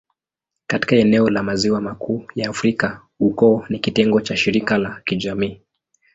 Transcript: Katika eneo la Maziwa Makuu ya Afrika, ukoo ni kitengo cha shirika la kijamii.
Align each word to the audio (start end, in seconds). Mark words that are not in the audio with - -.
Katika 0.67 0.95
eneo 0.95 1.29
la 1.29 1.43
Maziwa 1.43 1.81
Makuu 1.81 2.25
ya 2.35 2.49
Afrika, 2.49 3.01
ukoo 3.19 3.65
ni 3.69 3.79
kitengo 3.79 4.21
cha 4.21 4.37
shirika 4.37 4.77
la 4.77 5.01
kijamii. 5.05 5.61